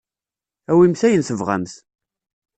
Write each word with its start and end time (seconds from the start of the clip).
Awimt 0.71 1.01
ayen 1.07 1.23
tebɣamt. 1.27 1.73